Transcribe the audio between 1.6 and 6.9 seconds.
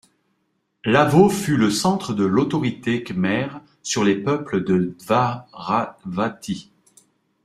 centre de l'autorité khmère sur les peuples de Dvaravati.